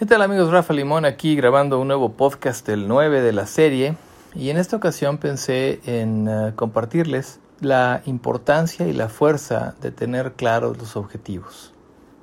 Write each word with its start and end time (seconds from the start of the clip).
¿Qué 0.00 0.06
tal 0.06 0.22
amigos? 0.22 0.50
Rafa 0.50 0.72
Limón 0.72 1.04
aquí 1.04 1.36
grabando 1.36 1.78
un 1.78 1.88
nuevo 1.88 2.12
podcast, 2.12 2.66
el 2.70 2.88
9 2.88 3.20
de 3.20 3.34
la 3.34 3.44
serie. 3.44 3.96
Y 4.34 4.48
en 4.48 4.56
esta 4.56 4.74
ocasión 4.74 5.18
pensé 5.18 5.78
en 5.84 6.26
uh, 6.26 6.54
compartirles 6.56 7.38
la 7.60 8.00
importancia 8.06 8.88
y 8.88 8.94
la 8.94 9.10
fuerza 9.10 9.74
de 9.82 9.90
tener 9.90 10.32
claros 10.32 10.78
los 10.78 10.96
objetivos. 10.96 11.74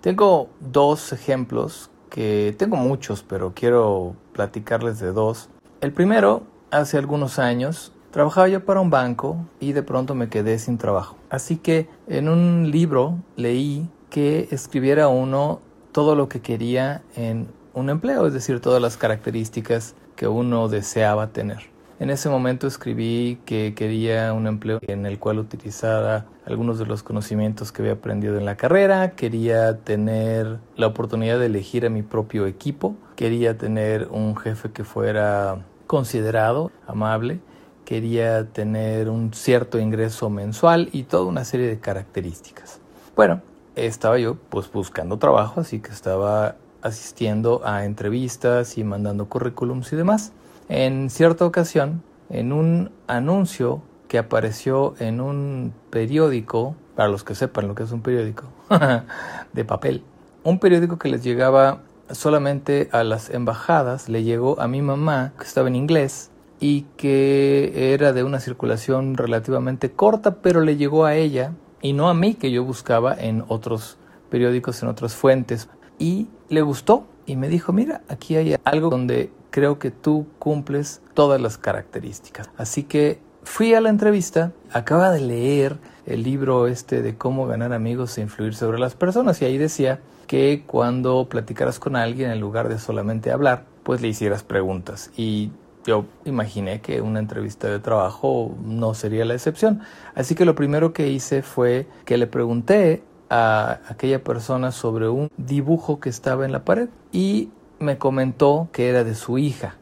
Tengo 0.01 0.49
dos 0.59 1.13
ejemplos 1.13 1.91
que 2.09 2.55
tengo 2.57 2.77
muchos, 2.77 3.21
pero 3.21 3.53
quiero 3.53 4.15
platicarles 4.33 4.97
de 4.97 5.11
dos. 5.11 5.47
El 5.79 5.93
primero, 5.93 6.41
hace 6.71 6.97
algunos 6.97 7.37
años, 7.37 7.91
trabajaba 8.09 8.47
yo 8.47 8.65
para 8.65 8.79
un 8.79 8.89
banco 8.89 9.37
y 9.59 9.73
de 9.73 9.83
pronto 9.83 10.15
me 10.15 10.29
quedé 10.29 10.57
sin 10.57 10.79
trabajo. 10.79 11.15
Así 11.29 11.57
que 11.57 11.87
en 12.07 12.27
un 12.27 12.71
libro 12.71 13.19
leí 13.35 13.87
que 14.09 14.47
escribiera 14.49 15.09
uno 15.09 15.61
todo 15.91 16.15
lo 16.15 16.29
que 16.29 16.41
quería 16.41 17.01
en 17.15 17.56
un 17.77 17.89
empleo, 17.89 18.25
es 18.25 18.33
decir, 18.33 18.59
todas 18.59 18.81
las 18.81 18.97
características 18.97 19.95
que 20.15 20.27
uno 20.27 20.67
deseaba 20.67 21.27
tener. 21.27 21.59
En 21.99 22.09
ese 22.09 22.29
momento 22.29 22.67
escribí 22.67 23.39
que 23.45 23.73
quería 23.75 24.33
un 24.33 24.45
empleo 24.45 24.79
en 24.83 25.05
el 25.05 25.17
cual 25.19 25.39
utilizara 25.39 26.25
algunos 26.45 26.79
de 26.79 26.85
los 26.85 27.01
conocimientos 27.01 27.71
que 27.71 27.81
había 27.81 27.93
aprendido 27.93 28.37
en 28.37 28.45
la 28.45 28.55
carrera, 28.55 29.11
quería 29.11 29.77
tener 29.79 30.59
la 30.75 30.87
oportunidad 30.87 31.39
de 31.39 31.47
elegir 31.47 31.85
a 31.85 31.89
mi 31.89 32.03
propio 32.03 32.45
equipo, 32.45 32.95
quería 33.15 33.57
tener 33.57 34.07
un 34.11 34.35
jefe 34.35 34.71
que 34.71 34.83
fuera 34.83 35.65
considerado, 35.87 36.71
amable, 36.85 37.39
quería 37.85 38.47
tener 38.47 39.09
un 39.09 39.33
cierto 39.33 39.79
ingreso 39.79 40.29
mensual 40.29 40.89
y 40.91 41.03
toda 41.03 41.25
una 41.25 41.45
serie 41.45 41.67
de 41.67 41.79
características. 41.79 42.79
Bueno, 43.15 43.41
estaba 43.75 44.19
yo 44.19 44.35
pues 44.49 44.71
buscando 44.71 45.17
trabajo, 45.17 45.61
así 45.61 45.79
que 45.79 45.91
estaba 45.91 46.55
asistiendo 46.81 47.61
a 47.65 47.85
entrevistas 47.85 48.77
y 48.77 48.83
mandando 48.83 49.27
currículums 49.27 49.91
y 49.93 49.95
demás. 49.95 50.31
En 50.69 51.09
cierta 51.09 51.45
ocasión, 51.45 52.03
en 52.29 52.51
un 52.51 52.91
anuncio 53.07 53.81
que 54.07 54.17
apareció 54.17 54.95
en 54.99 55.21
un 55.21 55.73
periódico, 55.89 56.75
para 56.95 57.09
los 57.09 57.23
que 57.23 57.35
sepan 57.35 57.67
lo 57.67 57.75
que 57.75 57.83
es 57.83 57.91
un 57.91 58.01
periódico, 58.01 58.45
de 59.53 59.65
papel, 59.65 60.03
un 60.43 60.59
periódico 60.59 60.97
que 60.97 61.09
les 61.09 61.23
llegaba 61.23 61.81
solamente 62.11 62.89
a 62.91 63.03
las 63.03 63.29
embajadas, 63.29 64.09
le 64.09 64.23
llegó 64.23 64.59
a 64.59 64.67
mi 64.67 64.81
mamá, 64.81 65.33
que 65.37 65.45
estaba 65.45 65.67
en 65.67 65.75
inglés, 65.75 66.31
y 66.59 66.83
que 66.97 67.93
era 67.93 68.13
de 68.13 68.23
una 68.23 68.39
circulación 68.39 69.15
relativamente 69.15 69.91
corta, 69.91 70.35
pero 70.35 70.61
le 70.61 70.77
llegó 70.77 71.05
a 71.05 71.15
ella 71.15 71.53
y 71.81 71.93
no 71.93 72.09
a 72.09 72.13
mí, 72.13 72.33
que 72.33 72.51
yo 72.51 72.63
buscaba 72.63 73.13
en 73.13 73.43
otros 73.47 73.97
periódicos, 74.29 74.81
en 74.81 74.89
otras 74.89 75.13
fuentes 75.15 75.69
y 75.99 76.27
le 76.49 76.61
gustó 76.61 77.05
y 77.25 77.35
me 77.35 77.49
dijo, 77.49 77.73
mira, 77.73 78.01
aquí 78.07 78.35
hay 78.35 78.55
algo 78.63 78.89
donde 78.89 79.31
creo 79.49 79.79
que 79.79 79.91
tú 79.91 80.27
cumples 80.39 81.01
todas 81.13 81.41
las 81.41 81.57
características. 81.57 82.49
Así 82.57 82.83
que 82.83 83.19
fui 83.43 83.73
a 83.73 83.81
la 83.81 83.89
entrevista, 83.89 84.51
acaba 84.71 85.11
de 85.11 85.21
leer 85.21 85.77
el 86.05 86.23
libro 86.23 86.67
este 86.67 87.01
de 87.01 87.17
cómo 87.17 87.47
ganar 87.47 87.73
amigos 87.73 88.17
e 88.17 88.21
influir 88.21 88.55
sobre 88.55 88.79
las 88.79 88.95
personas 88.95 89.41
y 89.41 89.45
ahí 89.45 89.57
decía 89.57 89.99
que 90.27 90.63
cuando 90.65 91.27
platicaras 91.29 91.79
con 91.79 91.95
alguien 91.95 92.31
en 92.31 92.39
lugar 92.39 92.69
de 92.69 92.79
solamente 92.79 93.31
hablar, 93.31 93.65
pues 93.83 94.01
le 94.01 94.09
hicieras 94.09 94.43
preguntas 94.43 95.11
y 95.17 95.51
yo 95.87 96.05
imaginé 96.25 96.81
que 96.81 96.99
una 97.01 97.19
entrevista 97.19 97.69
de 97.69 97.79
trabajo 97.79 98.55
no 98.61 98.93
sería 98.93 99.23
la 99.23 99.33
excepción. 99.33 99.81
Así 100.15 100.35
que 100.35 100.43
lo 100.43 100.53
primero 100.53 100.91
que 100.91 101.09
hice 101.09 101.41
fue 101.41 101.87
que 102.03 102.17
le 102.17 102.27
pregunté 102.27 103.03
a 103.29 103.79
aquella 103.89 104.23
persona 104.23 104.71
sobre 104.71 105.09
un 105.09 105.29
dibujo 105.37 105.99
que 105.99 106.09
estaba 106.09 106.45
en 106.45 106.51
la 106.51 106.63
pared 106.63 106.89
y 107.11 107.49
me 107.79 107.97
comentó 107.97 108.69
que 108.71 108.89
era 108.89 109.03
de 109.03 109.15
su 109.15 109.37
hija. 109.37 109.75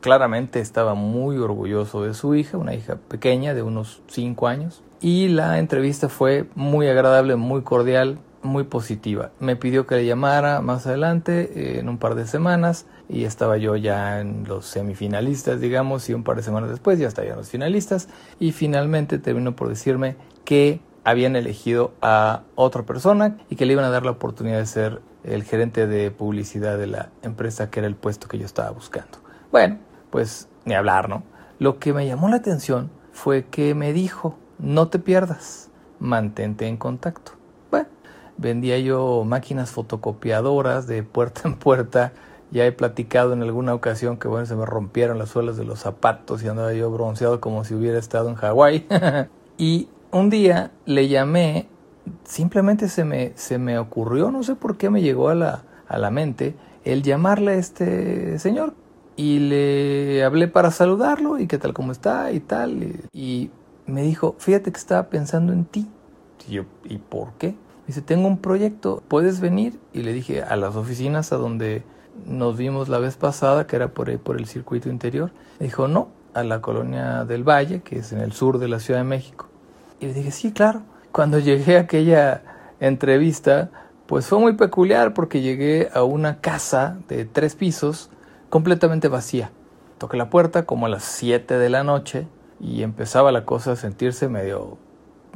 Claramente 0.00 0.60
estaba 0.60 0.94
muy 0.94 1.36
orgulloso 1.36 2.02
de 2.02 2.14
su 2.14 2.34
hija, 2.34 2.56
una 2.56 2.74
hija 2.74 2.96
pequeña 2.96 3.54
de 3.54 3.62
unos 3.62 4.02
5 4.08 4.48
años. 4.48 4.82
Y 5.00 5.28
la 5.28 5.58
entrevista 5.58 6.08
fue 6.08 6.46
muy 6.54 6.88
agradable, 6.88 7.36
muy 7.36 7.62
cordial, 7.62 8.18
muy 8.42 8.64
positiva. 8.64 9.30
Me 9.40 9.56
pidió 9.56 9.86
que 9.86 9.96
le 9.96 10.06
llamara 10.06 10.60
más 10.60 10.86
adelante, 10.86 11.52
eh, 11.54 11.78
en 11.80 11.88
un 11.88 11.98
par 11.98 12.14
de 12.14 12.26
semanas, 12.26 12.86
y 13.08 13.24
estaba 13.24 13.56
yo 13.58 13.76
ya 13.76 14.20
en 14.20 14.44
los 14.46 14.66
semifinalistas, 14.66 15.60
digamos, 15.60 16.08
y 16.08 16.14
un 16.14 16.22
par 16.22 16.36
de 16.36 16.42
semanas 16.42 16.70
después 16.70 16.98
ya 16.98 17.08
estaba 17.08 17.28
en 17.28 17.36
los 17.36 17.48
finalistas. 17.48 18.08
Y 18.38 18.52
finalmente 18.52 19.18
terminó 19.18 19.56
por 19.56 19.68
decirme 19.68 20.16
que 20.44 20.80
habían 21.04 21.36
elegido 21.36 21.92
a 22.02 22.42
otra 22.54 22.82
persona 22.82 23.38
y 23.48 23.56
que 23.56 23.66
le 23.66 23.72
iban 23.72 23.84
a 23.84 23.90
dar 23.90 24.04
la 24.04 24.10
oportunidad 24.12 24.58
de 24.58 24.66
ser 24.66 25.00
el 25.24 25.44
gerente 25.44 25.86
de 25.86 26.10
publicidad 26.10 26.78
de 26.78 26.86
la 26.86 27.10
empresa 27.22 27.70
que 27.70 27.80
era 27.80 27.86
el 27.86 27.94
puesto 27.94 28.28
que 28.28 28.38
yo 28.38 28.46
estaba 28.46 28.70
buscando. 28.70 29.18
Bueno, 29.50 29.78
pues 30.10 30.48
ni 30.64 30.74
hablar, 30.74 31.08
¿no? 31.08 31.22
Lo 31.58 31.78
que 31.78 31.92
me 31.92 32.06
llamó 32.06 32.28
la 32.28 32.36
atención 32.36 32.90
fue 33.12 33.44
que 33.46 33.74
me 33.74 33.92
dijo, 33.92 34.38
no 34.58 34.88
te 34.88 34.98
pierdas, 34.98 35.70
mantente 35.98 36.66
en 36.66 36.76
contacto. 36.76 37.32
Bueno, 37.70 37.88
vendía 38.38 38.78
yo 38.78 39.24
máquinas 39.24 39.70
fotocopiadoras 39.70 40.86
de 40.86 41.02
puerta 41.02 41.42
en 41.44 41.56
puerta. 41.56 42.12
Ya 42.50 42.66
he 42.66 42.72
platicado 42.72 43.32
en 43.32 43.42
alguna 43.42 43.74
ocasión 43.74 44.16
que 44.16 44.26
bueno, 44.26 44.46
se 44.46 44.56
me 44.56 44.66
rompieron 44.66 45.18
las 45.18 45.28
suelas 45.28 45.56
de 45.56 45.64
los 45.64 45.80
zapatos 45.80 46.42
y 46.42 46.48
andaba 46.48 46.72
yo 46.72 46.90
bronceado 46.90 47.40
como 47.40 47.64
si 47.64 47.74
hubiera 47.74 47.98
estado 47.98 48.28
en 48.28 48.34
Hawái. 48.34 48.86
y 49.58 49.88
un 50.12 50.30
día 50.30 50.72
le 50.86 51.08
llamé, 51.08 51.68
simplemente 52.24 52.88
se 52.88 53.04
me, 53.04 53.32
se 53.36 53.58
me 53.58 53.78
ocurrió, 53.78 54.30
no 54.30 54.42
sé 54.42 54.54
por 54.54 54.76
qué 54.76 54.90
me 54.90 55.02
llegó 55.02 55.28
a 55.28 55.34
la, 55.34 55.64
a 55.88 55.98
la 55.98 56.10
mente, 56.10 56.54
el 56.84 57.02
llamarle 57.02 57.52
a 57.52 57.54
este 57.54 58.38
señor. 58.38 58.74
Y 59.16 59.38
le 59.38 60.24
hablé 60.24 60.48
para 60.48 60.70
saludarlo 60.70 61.38
y 61.38 61.46
qué 61.46 61.58
tal, 61.58 61.74
cómo 61.74 61.92
está 61.92 62.32
y 62.32 62.40
tal. 62.40 63.00
Y, 63.12 63.50
me 63.86 64.02
dijo, 64.02 64.36
fíjate 64.38 64.70
que 64.70 64.78
estaba 64.78 65.08
pensando 65.10 65.52
en 65.52 65.64
ti. 65.64 65.88
Y 66.48 66.52
yo, 66.52 66.64
¿y 66.84 66.98
por 66.98 67.32
qué? 67.34 67.56
Dice, 67.88 68.02
tengo 68.02 68.28
un 68.28 68.38
proyecto, 68.38 69.02
¿puedes 69.08 69.40
venir? 69.40 69.80
Y 69.92 70.02
le 70.02 70.12
dije, 70.12 70.42
a 70.42 70.54
las 70.54 70.76
oficinas 70.76 71.32
a 71.32 71.36
donde 71.36 71.82
nos 72.24 72.56
vimos 72.56 72.88
la 72.88 72.98
vez 72.98 73.16
pasada, 73.16 73.66
que 73.66 73.74
era 73.74 73.88
por 73.88 74.08
ahí, 74.08 74.16
por 74.16 74.38
el 74.38 74.46
circuito 74.46 74.88
interior. 74.88 75.32
Me 75.58 75.66
dijo, 75.66 75.88
no, 75.88 76.08
a 76.34 76.44
la 76.44 76.62
colonia 76.62 77.24
del 77.24 77.42
Valle, 77.42 77.80
que 77.82 77.98
es 77.98 78.12
en 78.12 78.20
el 78.20 78.32
sur 78.32 78.58
de 78.58 78.68
la 78.68 78.78
Ciudad 78.78 79.00
de 79.00 79.04
México. 79.04 79.49
Y 80.00 80.06
le 80.06 80.14
dije, 80.14 80.30
sí, 80.30 80.52
claro. 80.52 80.82
Cuando 81.12 81.38
llegué 81.38 81.76
a 81.76 81.82
aquella 81.82 82.42
entrevista, 82.80 83.70
pues 84.06 84.26
fue 84.26 84.38
muy 84.38 84.54
peculiar 84.54 85.14
porque 85.14 85.42
llegué 85.42 85.90
a 85.92 86.02
una 86.02 86.40
casa 86.40 86.98
de 87.08 87.24
tres 87.26 87.54
pisos 87.54 88.10
completamente 88.48 89.08
vacía. 89.08 89.50
Toqué 89.98 90.16
la 90.16 90.30
puerta 90.30 90.64
como 90.64 90.86
a 90.86 90.88
las 90.88 91.04
7 91.04 91.58
de 91.58 91.68
la 91.68 91.84
noche 91.84 92.26
y 92.58 92.82
empezaba 92.82 93.30
la 93.30 93.44
cosa 93.44 93.72
a 93.72 93.76
sentirse 93.76 94.28
medio 94.28 94.78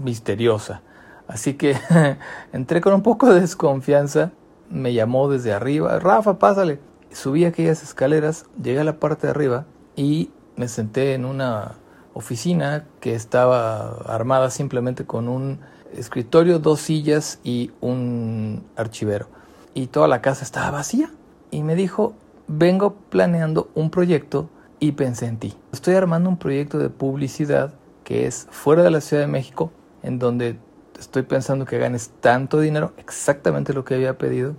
misteriosa. 0.03 0.83
Así 1.29 1.55
que 1.55 1.77
entré 2.53 2.81
con 2.81 2.95
un 2.95 3.03
poco 3.03 3.33
de 3.33 3.41
desconfianza, 3.41 4.33
me 4.71 4.95
llamó 4.95 5.29
desde 5.29 5.53
arriba, 5.53 5.99
Rafa, 5.99 6.39
pásale. 6.39 6.81
Subí 7.13 7.45
aquellas 7.45 7.83
escaleras, 7.83 8.47
llegué 8.61 8.81
a 8.81 8.85
la 8.85 8.99
parte 8.99 9.27
de 9.27 9.33
arriba 9.33 9.67
y 9.95 10.31
me 10.57 10.69
senté 10.69 11.15
en 11.15 11.25
una 11.27 11.75
oficina 12.15 12.87
que 13.01 13.15
estaba 13.15 13.99
armada 14.07 14.51
simplemente 14.51 15.05
con 15.05 15.29
un 15.29 15.61
escritorio, 15.93 16.59
dos 16.59 16.81
sillas 16.81 17.41
y 17.45 17.73
un 17.81 18.65
archivero. 18.77 19.29
Y 19.75 19.89
toda 19.89 20.09
la 20.09 20.23
casa 20.23 20.45
estaba 20.45 20.71
vacía. 20.71 21.11
Y 21.51 21.63
me 21.63 21.75
dijo, 21.75 22.15
vengo 22.47 22.95
planeando 23.11 23.71
un 23.75 23.91
proyecto 23.91 24.49
y 24.81 24.93
pensé 24.93 25.27
en 25.27 25.39
ti. 25.39 25.55
Estoy 25.73 25.95
armando 25.95 26.29
un 26.29 26.37
proyecto 26.37 26.79
de 26.79 26.89
publicidad 26.89 27.75
que 28.05 28.27
es 28.27 28.47
fuera 28.51 28.83
de 28.83 28.91
la 28.91 29.01
Ciudad 29.01 29.23
de 29.23 29.29
México, 29.29 29.73
en 30.03 30.19
donde 30.19 30.59
estoy 30.99 31.23
pensando 31.23 31.65
que 31.65 31.79
ganes 31.79 32.11
tanto 32.21 32.61
dinero, 32.61 32.93
exactamente 32.99 33.73
lo 33.73 33.85
que 33.85 33.95
había 33.95 34.19
pedido, 34.19 34.55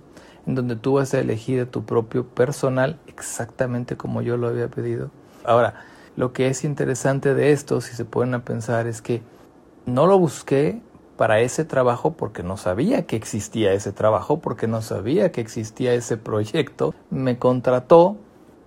en 0.46 0.54
donde 0.54 0.76
tú 0.76 0.94
vas 0.94 1.14
a 1.14 1.20
elegir 1.20 1.60
a 1.60 1.66
tu 1.66 1.84
propio 1.84 2.26
personal, 2.26 2.98
exactamente 3.06 3.96
como 3.96 4.20
yo 4.20 4.36
lo 4.36 4.48
había 4.48 4.68
pedido. 4.68 5.10
Ahora, 5.44 5.74
lo 6.16 6.32
que 6.32 6.48
es 6.48 6.64
interesante 6.64 7.34
de 7.34 7.52
esto, 7.52 7.80
si 7.80 7.94
se 7.94 8.04
pueden 8.04 8.40
pensar, 8.40 8.86
es 8.86 9.02
que 9.02 9.22
no 9.84 10.06
lo 10.06 10.18
busqué 10.18 10.80
para 11.16 11.40
ese 11.40 11.64
trabajo 11.64 12.14
porque 12.14 12.42
no 12.42 12.56
sabía 12.56 13.06
que 13.06 13.16
existía 13.16 13.72
ese 13.72 13.92
trabajo, 13.92 14.40
porque 14.40 14.66
no 14.66 14.82
sabía 14.82 15.30
que 15.30 15.40
existía 15.40 15.94
ese 15.94 16.16
proyecto. 16.16 16.94
Me 17.10 17.38
contrató 17.38 18.16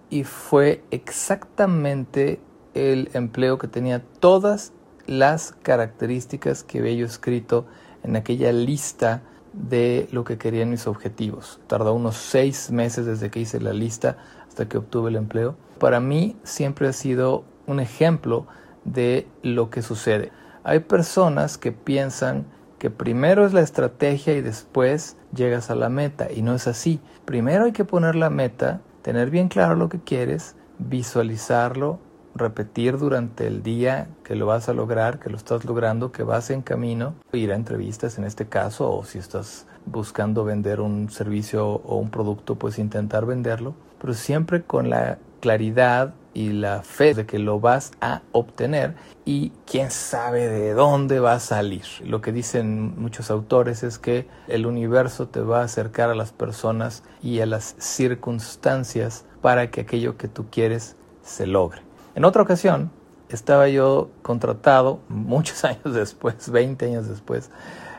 y 0.09 0.23
fue 0.23 0.83
exactamente 0.91 2.39
el 2.73 3.09
empleo 3.13 3.57
que 3.57 3.67
tenía 3.67 4.03
todas 4.19 4.71
las 5.07 5.53
características 5.63 6.63
que 6.63 6.79
había 6.79 6.93
yo 6.93 7.05
escrito 7.05 7.65
en 8.03 8.15
aquella 8.15 8.51
lista 8.51 9.23
de 9.53 10.07
lo 10.11 10.23
que 10.23 10.37
querían 10.37 10.69
mis 10.69 10.85
objetivos. 10.85 11.59
Tardó 11.65 11.93
unos 11.93 12.15
seis 12.15 12.69
meses 12.69 13.07
desde 13.07 13.31
que 13.31 13.39
hice 13.39 13.59
la 13.59 13.73
lista 13.73 14.17
hasta 14.47 14.67
que 14.67 14.77
obtuve 14.77 15.09
el 15.09 15.15
empleo 15.15 15.55
para 15.79 15.99
mí 15.99 16.37
siempre 16.43 16.87
ha 16.87 16.93
sido 16.93 17.45
un 17.65 17.79
ejemplo 17.79 18.45
de 18.83 19.27
lo 19.41 19.69
que 19.69 19.81
sucede. 19.81 20.31
Hay 20.63 20.79
personas 20.79 21.57
que 21.57 21.71
piensan 21.71 22.45
que 22.77 22.89
primero 22.89 23.45
es 23.45 23.53
la 23.53 23.61
estrategia 23.61 24.35
y 24.35 24.41
después 24.41 25.17
llegas 25.33 25.69
a 25.69 25.75
la 25.75 25.89
meta 25.89 26.31
y 26.31 26.41
no 26.41 26.53
es 26.55 26.67
así. 26.67 26.99
Primero 27.25 27.65
hay 27.65 27.71
que 27.71 27.85
poner 27.85 28.15
la 28.15 28.29
meta, 28.29 28.81
tener 29.01 29.29
bien 29.29 29.49
claro 29.49 29.75
lo 29.75 29.89
que 29.89 29.99
quieres, 29.99 30.55
visualizarlo, 30.77 31.99
repetir 32.35 32.97
durante 32.97 33.47
el 33.47 33.63
día 33.63 34.07
que 34.23 34.35
lo 34.35 34.45
vas 34.45 34.69
a 34.69 34.73
lograr, 34.73 35.19
que 35.19 35.29
lo 35.29 35.37
estás 35.37 35.65
logrando, 35.65 36.11
que 36.11 36.23
vas 36.23 36.49
en 36.49 36.61
camino, 36.61 37.15
ir 37.33 37.51
a 37.51 37.55
entrevistas 37.55 38.17
en 38.17 38.23
este 38.23 38.47
caso, 38.47 38.91
o 38.91 39.03
si 39.03 39.19
estás 39.19 39.67
buscando 39.85 40.43
vender 40.45 40.79
un 40.79 41.09
servicio 41.09 41.67
o 41.67 41.97
un 41.97 42.09
producto, 42.09 42.55
pues 42.55 42.79
intentar 42.79 43.25
venderlo, 43.25 43.75
pero 43.99 44.13
siempre 44.13 44.63
con 44.63 44.89
la 44.89 45.17
claridad 45.39 46.13
y 46.33 46.51
la 46.51 46.83
fe 46.83 47.13
de 47.13 47.25
que 47.25 47.39
lo 47.39 47.59
vas 47.59 47.91
a 48.01 48.21
obtener 48.31 48.95
y 49.25 49.51
quién 49.65 49.91
sabe 49.91 50.47
de 50.47 50.73
dónde 50.73 51.19
va 51.19 51.33
a 51.33 51.39
salir. 51.39 51.83
Lo 52.03 52.21
que 52.21 52.31
dicen 52.31 52.99
muchos 52.99 53.31
autores 53.31 53.83
es 53.83 53.99
que 53.99 54.27
el 54.47 54.65
universo 54.65 55.27
te 55.27 55.41
va 55.41 55.61
a 55.61 55.65
acercar 55.65 56.09
a 56.09 56.15
las 56.15 56.31
personas 56.31 57.03
y 57.21 57.39
a 57.39 57.45
las 57.45 57.75
circunstancias 57.79 59.25
para 59.41 59.71
que 59.71 59.81
aquello 59.81 60.17
que 60.17 60.27
tú 60.27 60.45
quieres 60.49 60.95
se 61.23 61.47
logre. 61.47 61.81
En 62.15 62.25
otra 62.25 62.41
ocasión, 62.41 62.91
estaba 63.29 63.69
yo 63.69 64.09
contratado, 64.21 64.99
muchos 65.09 65.63
años 65.65 65.93
después, 65.93 66.49
20 66.49 66.85
años 66.85 67.07
después, 67.07 67.49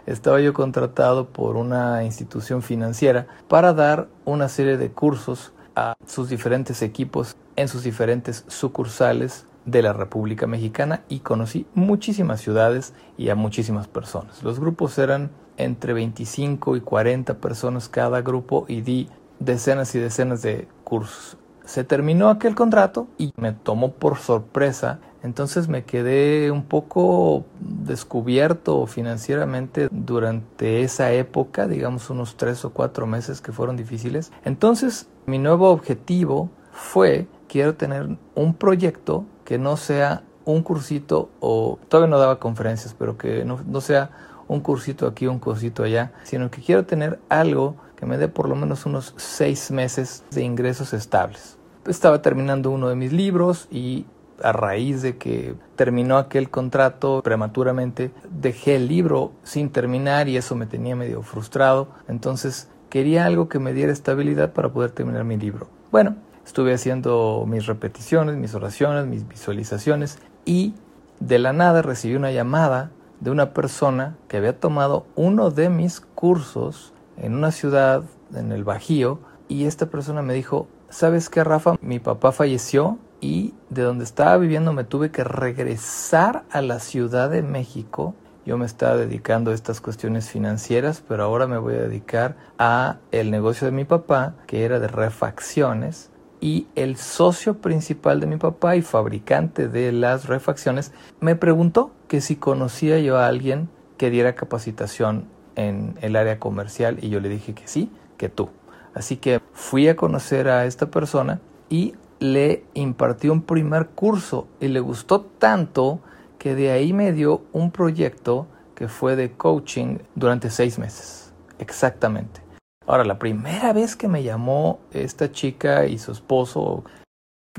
estaba 0.06 0.40
yo 0.40 0.52
contratado 0.52 1.28
por 1.28 1.56
una 1.56 2.04
institución 2.04 2.62
financiera 2.62 3.26
para 3.48 3.72
dar 3.72 4.08
una 4.25 4.48
serie 4.48 4.76
de 4.76 4.90
cursos 4.90 5.52
a 5.80 5.96
sus 6.06 6.28
diferentes 6.28 6.82
equipos 6.82 7.36
en 7.56 7.66
sus 7.66 7.84
diferentes 7.84 8.44
sucursales 8.48 9.46
de 9.64 9.80
la 9.80 9.94
República 9.94 10.46
Mexicana 10.46 11.04
y 11.08 11.20
conocí 11.20 11.66
muchísimas 11.74 12.42
ciudades 12.42 12.92
y 13.16 13.30
a 13.30 13.34
muchísimas 13.34 13.88
personas. 13.88 14.42
Los 14.42 14.60
grupos 14.60 14.98
eran 14.98 15.30
entre 15.56 15.94
25 15.94 16.76
y 16.76 16.82
40 16.82 17.38
personas 17.38 17.88
cada 17.88 18.20
grupo 18.20 18.66
y 18.68 18.82
di 18.82 19.08
decenas 19.38 19.94
y 19.94 20.00
decenas 20.00 20.42
de 20.42 20.68
cursos. 20.84 21.38
Se 21.70 21.84
terminó 21.84 22.31
aquel 22.31 22.56
contrato 22.56 23.06
y 23.17 23.32
me 23.37 23.52
tomó 23.52 23.93
por 23.93 24.19
sorpresa, 24.19 24.99
entonces 25.22 25.69
me 25.69 25.84
quedé 25.84 26.50
un 26.50 26.64
poco 26.64 27.44
descubierto 27.61 28.88
financieramente 28.88 29.87
durante 29.93 30.82
esa 30.82 31.12
época, 31.12 31.69
digamos 31.69 32.11
unos 32.11 32.37
tres 32.37 32.64
o 32.64 32.70
cuatro 32.70 33.06
meses 33.06 33.40
que 33.40 33.52
fueron 33.52 33.76
difíciles. 33.76 34.32
Entonces 34.44 35.06
mi 35.26 35.38
nuevo 35.38 35.70
objetivo 35.70 36.50
fue, 36.72 37.28
quiero 37.46 37.76
tener 37.76 38.19
un 38.34 38.55
proyecto 38.55 39.25
que 39.44 39.56
no 39.56 39.76
sea 39.76 40.25
un 40.44 40.64
cursito 40.64 41.31
o 41.38 41.78
todavía 41.87 42.11
no 42.11 42.19
daba 42.19 42.40
conferencias, 42.40 42.96
pero 42.99 43.16
que 43.16 43.44
no, 43.44 43.61
no 43.64 43.81
sea 43.81 44.11
un 44.49 44.58
cursito 44.58 45.06
aquí, 45.06 45.28
un 45.28 45.38
cursito 45.38 45.84
allá, 45.84 46.11
sino 46.25 46.50
que 46.50 46.62
quiero 46.62 46.84
tener 46.84 47.20
algo 47.28 47.76
que 47.94 48.06
me 48.06 48.19
dé 48.19 48.26
por 48.26 48.49
lo 48.49 48.56
menos 48.56 48.87
unos 48.87 49.14
seis 49.19 49.70
meses 49.70 50.25
de 50.32 50.43
ingresos 50.43 50.93
estables 50.94 51.59
estaba 51.86 52.22
terminando 52.22 52.70
uno 52.70 52.88
de 52.88 52.96
mis 52.96 53.12
libros 53.12 53.68
y 53.70 54.06
a 54.42 54.52
raíz 54.52 55.02
de 55.02 55.16
que 55.16 55.54
terminó 55.76 56.16
aquel 56.16 56.50
contrato 56.50 57.20
prematuramente, 57.22 58.10
dejé 58.30 58.76
el 58.76 58.88
libro 58.88 59.32
sin 59.42 59.70
terminar 59.70 60.28
y 60.28 60.36
eso 60.36 60.56
me 60.56 60.66
tenía 60.66 60.96
medio 60.96 61.22
frustrado. 61.22 61.88
Entonces 62.08 62.68
quería 62.88 63.26
algo 63.26 63.48
que 63.48 63.58
me 63.58 63.72
diera 63.72 63.92
estabilidad 63.92 64.52
para 64.52 64.70
poder 64.70 64.90
terminar 64.90 65.24
mi 65.24 65.36
libro. 65.36 65.68
Bueno, 65.90 66.16
estuve 66.44 66.72
haciendo 66.72 67.44
mis 67.46 67.66
repeticiones, 67.66 68.36
mis 68.36 68.54
oraciones, 68.54 69.06
mis 69.06 69.28
visualizaciones 69.28 70.18
y 70.44 70.74
de 71.20 71.38
la 71.38 71.52
nada 71.52 71.82
recibí 71.82 72.14
una 72.16 72.32
llamada 72.32 72.90
de 73.20 73.30
una 73.30 73.52
persona 73.52 74.16
que 74.28 74.38
había 74.38 74.58
tomado 74.58 75.06
uno 75.14 75.50
de 75.50 75.68
mis 75.68 76.00
cursos 76.00 76.94
en 77.18 77.34
una 77.34 77.50
ciudad 77.52 78.02
en 78.34 78.52
el 78.52 78.64
Bajío 78.64 79.20
y 79.48 79.64
esta 79.64 79.86
persona 79.86 80.22
me 80.22 80.32
dijo, 80.32 80.68
¿sabes 80.90 81.31
qué, 81.31 81.42
Rafa? 81.44 81.76
Mi 81.81 81.98
papá 81.98 82.32
falleció 82.32 82.98
y 83.20 83.54
de 83.69 83.82
donde 83.82 84.04
estaba 84.04 84.37
viviendo 84.37 84.72
me 84.72 84.84
tuve 84.84 85.10
que 85.10 85.25
regresar 85.25 86.44
a 86.50 86.60
la 86.60 86.81
Ciudad 86.81 87.31
de 87.31 87.42
México. 87.42 88.14
Yo 88.44 88.58
me 88.58 88.66
estaba 88.66 88.96
dedicando 88.96 89.50
a 89.50 89.54
estas 89.54 89.81
cuestiones 89.81 90.31
financieras, 90.31 91.02
pero 91.06 91.25
ahora 91.25 91.46
me 91.46 91.58
voy 91.58 91.75
a 91.75 91.82
dedicar 91.82 92.37
a 92.58 92.98
el 93.12 93.31
negocio 93.31 93.66
de 93.66 93.72
mi 93.72 93.84
papá, 93.84 94.34
que 94.46 94.64
era 94.64 94.81
de 94.81 94.88
refacciones, 94.88 96.10
y 96.40 96.66
el 96.75 96.96
socio 96.96 97.58
principal 97.58 98.19
de 98.19 98.26
mi 98.26 98.37
papá 98.37 98.76
y 98.76 98.82
fabricante 98.82 99.69
de 99.69 99.92
las 99.92 100.26
refacciones 100.26 100.92
me 101.20 101.37
preguntó 101.37 101.90
que 102.08 102.22
si 102.22 102.37
conocía 102.37 102.98
yo 102.98 103.19
a 103.19 103.26
alguien 103.26 103.69
que 103.98 104.10
diera 104.10 104.34
capacitación 104.34 105.26
en 105.54 105.98
el 106.00 106.16
área 106.16 106.38
comercial 106.38 106.98
y 107.02 107.10
yo 107.10 107.20
le 107.20 107.28
dije 107.28 107.54
que 107.54 107.69
sí, 107.69 107.90
que 108.16 108.31
tú. 108.31 108.48
Así 108.94 109.16
que 109.16 109.40
fui 109.52 109.88
a 109.88 109.96
conocer 109.96 110.48
a 110.48 110.66
esta 110.66 110.90
persona 110.90 111.40
y 111.69 111.94
le 112.19 112.64
impartí 112.75 113.28
un 113.28 113.42
primer 113.42 113.88
curso 113.88 114.48
y 114.60 114.69
le 114.69 114.81
gustó 114.81 115.22
tanto 115.22 116.00
que 116.38 116.54
de 116.54 116.70
ahí 116.70 116.92
me 116.92 117.12
dio 117.12 117.42
un 117.52 117.70
proyecto 117.70 118.46
que 118.75 118.88
fue 118.88 119.16
de 119.16 119.32
coaching 119.32 119.98
durante 120.14 120.50
seis 120.50 120.78
meses. 120.78 121.32
Exactamente. 121.58 122.40
Ahora, 122.87 123.04
la 123.04 123.19
primera 123.19 123.72
vez 123.72 123.94
que 123.94 124.08
me 124.08 124.22
llamó 124.22 124.81
esta 124.92 125.31
chica 125.31 125.87
y 125.87 125.98
su 125.98 126.12
esposo, 126.12 126.84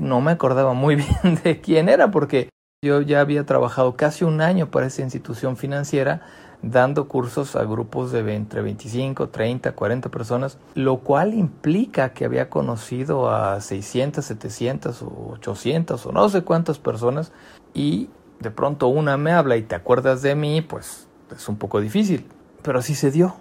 no 0.00 0.20
me 0.20 0.32
acordaba 0.32 0.74
muy 0.74 0.96
bien 1.22 1.40
de 1.42 1.60
quién 1.60 1.88
era 1.88 2.10
porque 2.10 2.48
yo 2.84 3.00
ya 3.00 3.20
había 3.20 3.46
trabajado 3.46 3.96
casi 3.96 4.24
un 4.24 4.40
año 4.40 4.70
para 4.70 4.86
esa 4.86 5.02
institución 5.02 5.56
financiera 5.56 6.22
dando 6.62 7.08
cursos 7.08 7.56
a 7.56 7.64
grupos 7.64 8.12
de 8.12 8.34
entre 8.34 8.62
25, 8.62 9.28
30, 9.28 9.72
40 9.72 10.08
personas, 10.10 10.58
lo 10.74 10.98
cual 10.98 11.34
implica 11.34 12.12
que 12.12 12.24
había 12.24 12.48
conocido 12.48 13.30
a 13.30 13.60
600, 13.60 14.24
700 14.24 15.02
o 15.02 15.32
800 15.32 16.06
o 16.06 16.12
no 16.12 16.28
sé 16.28 16.42
cuántas 16.42 16.78
personas 16.78 17.32
y 17.74 18.08
de 18.40 18.50
pronto 18.50 18.88
una 18.88 19.16
me 19.16 19.32
habla 19.32 19.56
y 19.56 19.62
te 19.62 19.74
acuerdas 19.74 20.22
de 20.22 20.34
mí, 20.34 20.62
pues 20.62 21.08
es 21.34 21.48
un 21.48 21.56
poco 21.56 21.80
difícil, 21.80 22.26
pero 22.62 22.78
así 22.78 22.94
se 22.94 23.10
dio. 23.10 23.34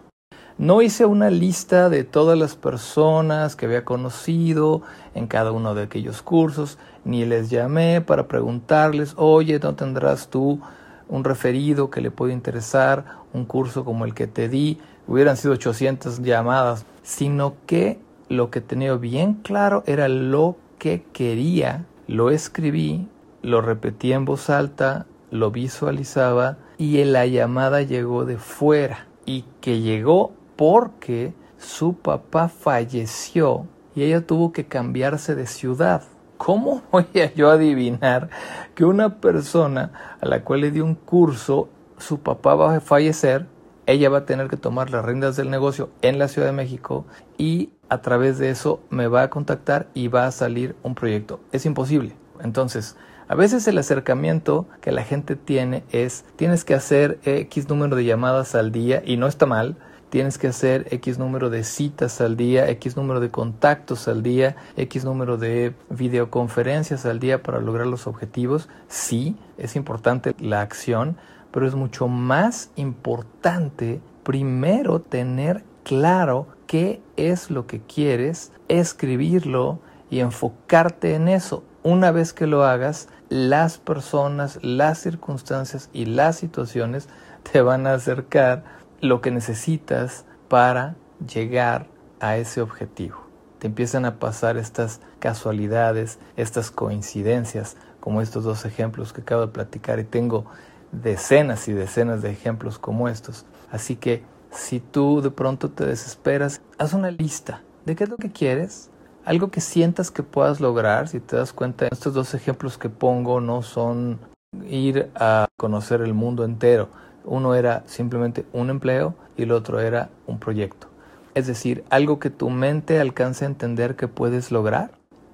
No 0.58 0.82
hice 0.82 1.06
una 1.06 1.30
lista 1.30 1.90
de 1.90 2.04
todas 2.04 2.38
las 2.38 2.56
personas 2.56 3.56
que 3.56 3.66
había 3.66 3.84
conocido 3.86 4.82
en 5.16 5.26
cada 5.28 5.52
uno 5.52 5.74
de 5.74 5.84
aquellos 5.84 6.22
cursos, 6.22 6.78
ni 7.04 7.26
les 7.26 7.50
llamé 7.50 8.02
para 8.02 8.28
preguntarles, 8.28 9.14
oye, 9.18 9.60
¿no 9.60 9.76
tendrás 9.76 10.28
tú 10.28 10.62
un 11.12 11.24
referido 11.24 11.92
que 11.92 12.02
le 12.02 12.10
puede 12.10 12.34
interesar, 12.34 13.06
un 13.34 13.46
curso 13.46 13.86
como 13.86 14.06
el 14.06 14.16
que 14.16 14.26
te 14.26 14.50
di, 14.50 14.80
hubieran 15.08 15.38
sido 15.38 15.54
800 15.54 16.22
llamadas, 16.22 16.86
sino 17.04 17.56
que 17.68 18.00
lo 18.30 18.50
que 18.50 18.62
tenía 18.62 18.96
bien 18.96 19.34
claro 19.36 19.84
era 19.86 20.08
lo 20.08 20.56
que 20.80 21.04
quería, 21.14 21.86
lo 22.08 22.32
escribí, 22.32 23.08
lo 23.42 23.62
repetí 23.62 24.14
en 24.14 24.26
voz 24.26 24.50
alta, 24.50 25.06
lo 25.30 25.52
visualizaba 25.52 26.58
y 26.78 27.04
la 27.04 27.26
llamada 27.26 27.82
llegó 27.82 28.26
de 28.26 28.38
fuera 28.38 29.08
y 29.26 29.44
que 29.60 29.82
llegó 29.82 30.32
porque 30.56 31.34
su 31.58 31.94
papá 31.94 32.48
falleció 32.48 33.68
y 33.96 34.04
ella 34.04 34.26
tuvo 34.26 34.54
que 34.54 34.66
cambiarse 34.66 35.36
de 35.36 35.46
ciudad. 35.46 36.04
¿Cómo 36.44 36.82
voy 36.92 37.06
a 37.22 37.32
yo 37.36 37.52
adivinar 37.52 38.32
que 38.74 38.84
una 38.84 39.22
persona 39.22 40.18
a 40.20 40.26
la 40.28 40.44
cual 40.44 40.62
le 40.62 40.72
di 40.72 40.80
un 40.80 40.96
curso, 40.96 41.70
su 42.00 42.22
papá 42.22 42.56
va 42.56 42.78
a 42.78 42.80
fallecer, 42.80 43.46
ella 43.86 44.10
va 44.10 44.18
a 44.20 44.26
tener 44.26 44.48
que 44.48 44.58
tomar 44.58 44.90
las 44.90 45.06
riendas 45.06 45.36
del 45.36 45.52
negocio 45.52 45.92
en 46.02 46.18
la 46.18 46.28
Ciudad 46.28 46.48
de 46.48 46.54
México 46.54 47.06
y 47.38 47.74
a 47.90 48.02
través 48.02 48.40
de 48.40 48.50
eso 48.50 48.82
me 48.90 49.06
va 49.06 49.22
a 49.22 49.30
contactar 49.30 49.90
y 49.94 50.08
va 50.08 50.26
a 50.26 50.32
salir 50.32 50.76
un 50.82 50.96
proyecto? 50.96 51.40
Es 51.52 51.68
imposible. 51.68 52.16
Entonces, 52.44 52.96
a 53.28 53.36
veces 53.36 53.68
el 53.68 53.78
acercamiento 53.78 54.66
que 54.82 54.92
la 54.92 55.04
gente 55.04 55.36
tiene 55.36 55.84
es, 55.92 56.26
tienes 56.38 56.66
que 56.66 56.74
hacer 56.74 57.20
X 57.24 57.70
número 57.70 57.96
de 57.96 58.06
llamadas 58.06 58.56
al 58.56 58.72
día 58.72 59.04
y 59.06 59.18
no 59.18 59.28
está 59.28 59.46
mal, 59.46 59.78
tienes 60.12 60.38
que 60.38 60.48
hacer 60.48 60.88
X 60.92 61.18
número 61.18 61.50
de 61.50 61.64
citas 61.64 62.20
al 62.20 62.36
día, 62.36 62.70
X 62.70 62.98
número 62.98 63.22
de 63.22 63.32
contactos 63.32 64.10
al 64.10 64.22
día, 64.22 64.58
X 64.76 65.06
número 65.06 65.38
de 65.38 65.74
videoconferencias 65.90 67.06
al 67.06 67.20
día 67.22 67.42
para 67.42 67.62
lograr 67.62 67.88
los 67.88 68.08
objetivos. 68.08 68.68
Sí, 68.90 69.38
es 69.58 69.78
importante 69.78 70.36
la 70.38 70.60
acción, 70.60 71.16
pero 71.52 71.66
es 71.66 71.76
mucho 71.76 72.10
más 72.10 72.72
importante 72.76 74.02
primero 74.24 75.00
tener 75.00 75.64
claro 75.84 76.48
qué 76.68 77.02
es 77.16 77.50
lo 77.50 77.66
que 77.66 77.80
quieres, 77.80 78.52
escribirlo 78.68 79.80
y 80.10 80.20
enfocarte 80.20 81.16
en 81.16 81.30
eso. 81.30 81.64
Una 81.84 82.12
vez 82.12 82.34
que 82.34 82.48
lo 82.48 82.66
hagas, 82.66 83.08
las 83.30 83.78
personas, 83.78 84.60
las 84.62 85.00
circunstancias 85.00 85.90
y 85.94 86.04
las 86.04 86.36
situaciones 86.36 87.08
te 87.50 87.62
van 87.62 87.88
a 87.88 87.94
acercar 87.94 88.81
lo 89.02 89.20
que 89.22 89.32
necesitas 89.32 90.26
para 90.48 90.96
llegar 91.26 91.88
a 92.20 92.38
ese 92.38 92.62
objetivo. 92.62 93.18
Te 93.60 93.68
empiezan 93.68 94.06
a 94.06 94.20
pasar 94.20 94.58
estas 94.58 95.02
casualidades, 95.20 96.20
estas 96.36 96.72
coincidencias, 96.72 97.78
como 98.00 98.22
estos 98.22 98.44
dos 98.44 98.66
ejemplos 98.66 99.14
que 99.14 99.22
acabo 99.22 99.42
de 99.42 99.52
platicar 99.52 100.00
y 100.00 100.04
tengo 100.04 100.46
decenas 100.92 101.68
y 101.68 101.74
decenas 101.74 102.22
de 102.22 102.32
ejemplos 102.32 102.80
como 102.80 103.10
estos. 103.10 103.46
Así 103.72 103.96
que 103.96 104.24
Si 104.52 104.82
tú 104.82 105.22
de 105.22 105.32
pronto 105.32 105.72
te 105.72 105.86
desesperas, 105.86 106.62
haz 106.78 106.94
una 106.94 107.10
lista 107.10 107.64
de 107.86 107.96
qué 107.96 108.04
es 108.04 108.10
lo 108.10 108.18
que 108.18 108.32
quieres, 108.32 108.90
algo 109.24 109.50
que 109.50 109.62
sientas 109.62 110.12
que 110.12 110.24
puedas 110.24 110.60
lograr. 110.60 111.08
Si 111.08 111.22
te 111.22 111.38
das 111.38 111.54
cuenta, 111.54 111.88
estos 111.90 112.14
dos 112.14 112.34
ejemplos 112.34 112.78
que 112.78 112.90
pongo 112.90 113.40
no 113.40 113.62
son 113.62 114.20
ir 114.68 115.10
a 115.16 115.48
conocer 115.58 116.02
el 116.02 116.14
mundo 116.14 116.44
entero. 116.44 116.90
Uno 117.26 117.56
era 117.56 117.84
simplemente 117.86 118.46
un 118.54 118.70
empleo 118.70 119.16
y 119.38 119.44
el 119.44 119.52
otro 119.52 119.80
era 119.80 120.10
un 120.28 120.40
proyecto. 120.40 120.88
Es 121.34 121.48
decir, 121.48 121.84
algo 121.90 122.20
que 122.20 122.30
tu 122.30 122.50
mente 122.50 123.00
alcance 123.00 123.46
a 123.46 123.48
entender 123.48 123.96
que 123.96 124.08
puedes 124.08 124.52
lograr. 124.52 124.92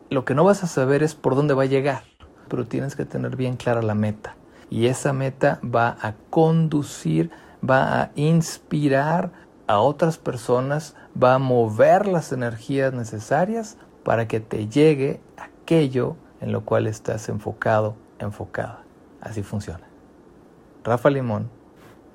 Lo 0.10 0.25
que 0.25 0.36
no 0.36 0.44
vas 0.44 0.63
a 0.63 0.67
saber 0.67 1.03
es 1.03 1.15
por 1.15 1.36
dónde 1.36 1.53
va 1.53 1.63
a 1.63 1.67
llegar, 1.67 2.03
pero 2.48 2.65
tienes 2.65 2.96
que 2.96 3.06
tener 3.06 3.36
bien 3.36 3.58
clara 3.58 3.82
la 3.82 3.96
meta. 3.96 4.36
Y 4.70 4.88
esa 4.88 5.13
meta 5.13 5.60
va 5.63 5.98
a 6.01 6.13
conducir, 6.29 7.32
va 7.67 8.01
a 8.01 8.12
inspirar 8.15 9.32
a 9.65 9.79
otras 9.79 10.17
personas, 10.17 10.96
va 11.22 11.34
a 11.34 11.39
mover 11.39 12.06
las 12.08 12.32
energías 12.32 12.94
necesarias 12.94 13.77
para 14.03 14.27
que 14.27 14.39
te 14.39 14.67
llegue 14.67 15.20
aquello 15.38 16.15
en 16.41 16.51
lo 16.51 16.63
cual 16.63 16.88
estás 16.88 17.27
enfocado, 17.29 17.96
enfocada. 18.20 18.84
Así 19.20 19.44
funciona. 19.44 19.86
Rafa 20.84 21.10
Limón, 21.10 21.50